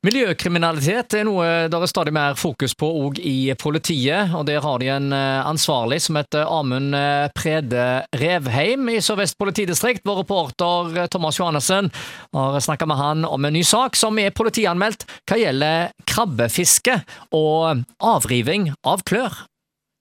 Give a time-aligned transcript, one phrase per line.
[0.00, 4.32] Miljøkriminalitet er noe det er stadig mer fokus på òg i politiet.
[4.32, 9.36] og Der har de en eh, ansvarlig som heter Amund eh, Prede Revheim i Sør-Vest
[9.36, 10.00] politidistrikt.
[10.08, 11.92] Vår reporter eh, Thomas Johannessen
[12.32, 16.96] har snakka med han om en ny sak som er politianmeldt hva gjelder krabbefiske
[17.36, 19.42] og avriving av klør.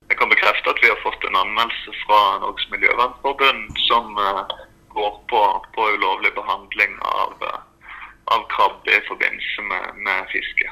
[0.07, 4.15] Jeg kan bekrefte at vi har fått en anmeldelse fra Norges Miljøvernforbund som
[4.95, 5.43] går på,
[5.75, 7.35] på ulovlig behandling av
[8.35, 10.71] av krabbe i forbindelse med, med fiske.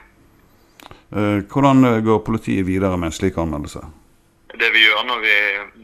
[1.16, 3.80] Eh, hvordan eh, går politiet videre med en slik anmeldelse?
[4.58, 5.36] Det vi gjør når vi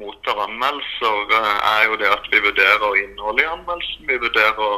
[0.02, 4.08] mottar anmeldelser, eh, er jo det at vi vurderer innholdet i anmeldelsen.
[4.08, 4.72] Vi vurderer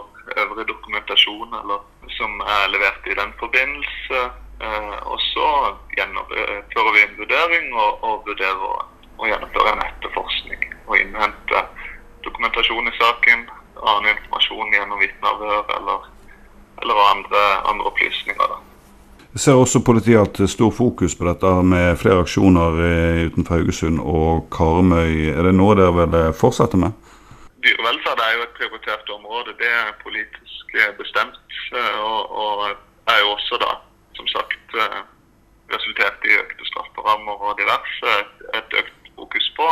[0.43, 1.79] øvrig dokumentasjon eller,
[2.17, 4.25] som er levert i den forbindelse.
[5.11, 5.47] Og så
[5.97, 8.61] gjennomfører vi en vurdering og, og vurderer
[9.19, 10.63] å gjennomføre en etterforskning.
[10.87, 11.63] Og innhente
[12.23, 13.43] dokumentasjon i saken,
[13.83, 16.07] annen informasjon gjennom vitneavhør eller
[16.95, 18.43] eller andre, andre opplysninger.
[18.43, 18.57] Da.
[19.33, 23.99] Jeg ser også politiet hatt stor fokus på dette med flere aksjoner eh, utenfor Haugesund
[23.99, 25.27] og Karmøy.
[25.35, 26.95] Er det noe dere vil eh, fortsette med?
[27.65, 29.57] Dyrevelferd er jo et prioritert område.
[29.59, 31.41] Det er politisk eh, bestemt.
[31.75, 32.63] Og, og
[33.11, 33.71] er jo også da,
[34.15, 34.75] som sagt,
[35.73, 38.13] resultert i økte strafferammer og diverse.
[38.55, 39.67] Et økt fokus på.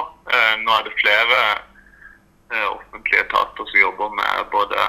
[0.65, 1.39] Nå er det flere
[2.73, 4.87] offentlige etater som jobber med både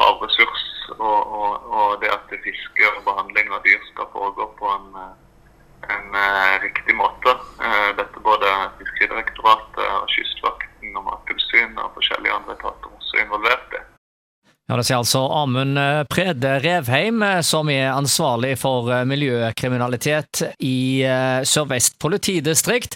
[0.00, 0.66] havressurs
[0.98, 4.88] og, og, og, det at fiske og behandling av dyr skal foregå på en,
[5.94, 7.36] en uh, riktig måte.
[7.60, 13.86] Uh, dette både Fiskeridirektoratet og Kystvakten og Mattilsynet og forskjellige andre etater også involvert i.
[14.70, 21.02] Ja, Det sier altså Amund eh, Prede Revheim, som er ansvarlig for miljøkriminalitet i
[21.42, 22.94] Sør-Vest politidistrikt.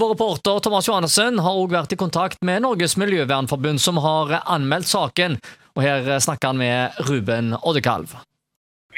[0.00, 4.88] Vår reporter Thomas Johannessen har òg vært i kontakt med Norges Miljøvernforbund, som har anmeldt
[4.88, 5.36] saken.
[5.76, 8.14] Og her snakker han med Ruben Oddekalv.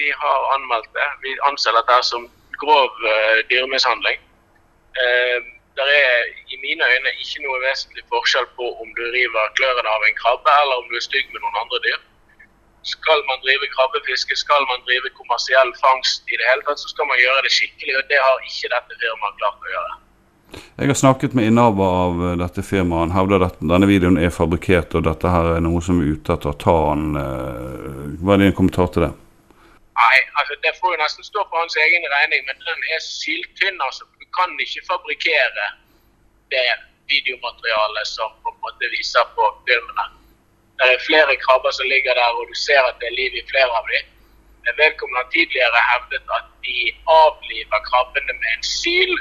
[0.01, 1.09] Vi har anmeldt det.
[1.25, 2.29] Vi anser dette som
[2.63, 4.19] grov uh, dyremishandling.
[5.01, 5.39] Uh,
[5.79, 6.19] det er
[6.53, 10.53] i mine øyne ikke noe vesentlig forskjell på om du river klørne av en krabbe,
[10.63, 12.01] eller om du er stygg med noen andre dyr.
[12.95, 17.09] Skal man drive krabbefiske, skal man drive kommersiell fangst i det hele tatt, så skal
[17.11, 17.95] man gjøre det skikkelig.
[18.01, 19.95] og Det har ikke dette firmaet klart å gjøre.
[20.53, 23.09] Jeg har snakket med innehaver av eh, dette firmaet.
[23.09, 26.37] Han hevder at denne videoen er fabrikkert, og dette her er noe som er ute
[26.37, 27.05] etter å ta han.
[27.21, 29.13] Eh, hva er din kommentar til det?
[30.01, 33.81] Nei, altså Det får jo nesten stå for hans egen regning, men den er syltynn.
[33.87, 34.09] altså.
[34.21, 35.69] Du kan ikke fabrikkere
[36.53, 36.69] det
[37.13, 40.07] videomaterialet som på en måte viser på filmene.
[40.81, 43.49] Det er flere krabber som ligger der, og du ser at det er liv i
[43.53, 44.09] flere av dem.
[44.79, 46.79] Vedkommende har tidligere hevdet at de
[47.21, 49.13] avliver krabbene med en syl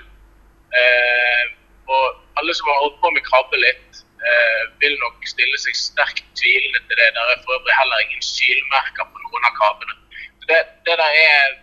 [0.79, 1.43] Eh,
[1.91, 2.03] og
[2.39, 6.81] alle som har holdt på med krabbe litt, eh, vil nok stille seg sterkt tvilende
[6.87, 7.09] til det.
[7.17, 9.97] Der er for øvrig heller ingen sylmerker på noen av krabbene.
[10.47, 11.59] Det, det der er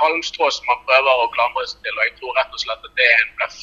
[0.00, 3.00] halmstrå som man prøver å klamre seg til, og jeg tror rett og slett at
[3.00, 3.58] det er en bløff.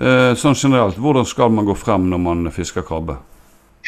[0.00, 3.18] Eh, sånn generelt, Hvordan skal man gå frem når man fisker krabbe?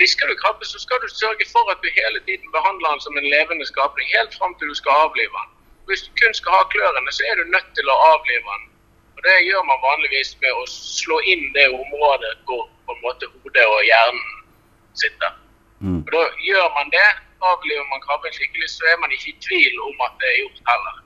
[0.01, 3.17] Fisker du krabbe, så skal du sørge for at du hele tiden behandler den som
[3.17, 5.51] en levende skapning, helt fram til du skal avlive den.
[5.89, 8.72] Hvis du kun skal ha klørne, så er du nødt til å avlive den
[9.23, 13.29] og Det gjør man vanligvis med å slå inn det området hvor på en måte
[13.31, 14.25] hodet og hjernen
[14.99, 15.37] sitter.
[15.79, 16.01] Mm.
[16.03, 17.11] Og Da gjør man det.
[17.51, 20.61] Avliver man krabben skikkelig, så er man ikke i tvil om at det er gjort
[20.71, 20.97] heller.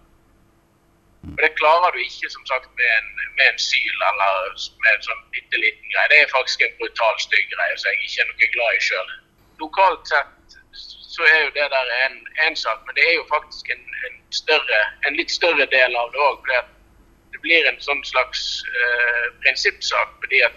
[1.33, 4.33] Og Det klarer du ikke som sagt med en, med en syl eller
[4.83, 6.09] med en sånn bitte liten greie.
[6.13, 9.11] Det er faktisk en brutal stygg greie som jeg ikke er noe glad i sjøl.
[9.65, 10.57] Lokalt sett
[11.17, 12.17] så er jo det der en,
[12.47, 16.13] en sak, men det er jo faktisk en, en, større, en litt større del av
[16.17, 16.41] det òg
[17.47, 20.57] blir en sånn slags eh, prinsippsak, fordi at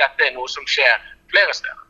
[0.00, 1.02] dette er noe som skjer
[1.32, 1.82] flere steder.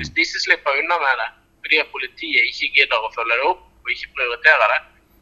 [0.00, 1.30] Hvis disse slipper unna med det
[1.62, 4.80] fordi at politiet ikke gidder å følge det opp og ikke prioriterer det,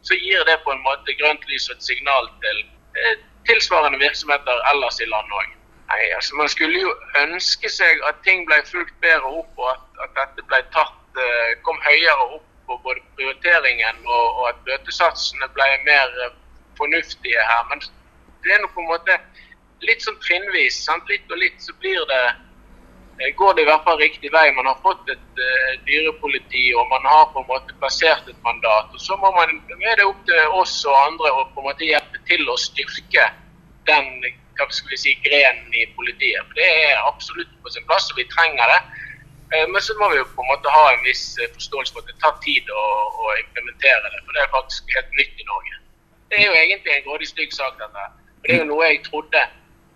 [0.09, 2.63] så gir det på en måte grønt lys og et signal til
[2.97, 3.17] eh,
[3.49, 5.57] tilsvarende virksomheter ellers i landet òg.
[5.91, 10.13] Altså, man skulle jo ønske seg at ting ble fulgt bedre opp, og at, at
[10.21, 15.67] dette ble tatt, uh, kom høyere opp på både prioriteringen og, og at bøtesatsene ble
[15.89, 16.15] mer
[16.79, 17.67] fornuftige her.
[17.73, 17.83] Men
[18.45, 19.17] det er noe på en måte
[19.87, 20.79] litt sånn trinnvis.
[20.87, 21.09] Sant?
[21.11, 24.47] Litt og litt så blir det eh, går det i hvert fall riktig vei.
[24.57, 28.93] Man har fått et uh, dyrepoliti og man har på en måte plassert et mandat.
[28.93, 31.89] og Så må man, er det opp til oss og andre å på en måte
[31.89, 33.31] hjelpe til å styrke
[33.89, 34.13] den
[34.61, 36.45] hva skal vi si, grenen i politiet.
[36.49, 38.81] For Det er absolutt på sin plass, og vi trenger det.
[39.51, 41.25] Uh, men så må vi jo på en måte ha en viss
[41.57, 42.87] forståelse for at det tar tid å,
[43.25, 44.25] å implementere det.
[44.27, 45.79] For det er faktisk helt nytt i Norge.
[46.31, 48.05] Det er jo egentlig en grådig stygg sak, dette.
[48.43, 49.43] Det er jo noe jeg trodde.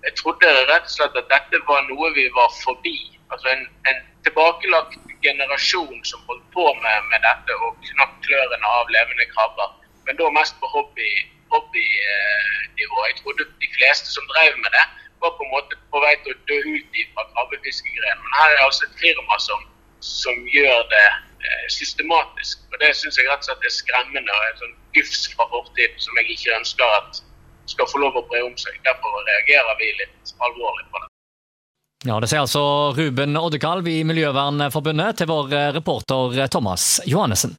[0.04, 2.96] Jeg trodde rett og slett at dette var noe vi var forbi.
[3.32, 8.92] Altså en, en tilbakelagt generasjon som holdt på med, med dette og knakk klørne av
[8.96, 9.70] levende krabber.
[10.04, 11.10] men da mest på hobby,
[11.52, 12.98] hobbynivå.
[13.08, 14.86] Jeg trodde de fleste som drev med det,
[15.22, 18.20] var på en måte på vei til å dø ut fra krabbefiskegrenen.
[18.24, 19.62] Men her er det altså et firma som,
[20.04, 22.66] som gjør det eh, systematisk.
[22.72, 26.04] Og Det syns jeg rett og slett er skremmende og en sånn gufs fra fortiden
[26.04, 27.24] som jeg ikke ønsker at
[27.66, 28.78] skal få lov å bre om seg.
[28.86, 31.10] Derfor reagerer vi litt alvorlig på det.
[32.04, 32.64] Ja, Det sier altså
[32.96, 37.52] Ruben Oddekalv i Miljøvernforbundet til vår reporter Thomas Johannessen.